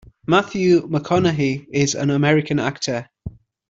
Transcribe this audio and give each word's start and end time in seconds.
Matthew 0.25 0.87
McConaughey 0.89 1.67
is 1.71 1.93
an 1.93 2.09
American 2.09 2.57
actor. 2.57 3.07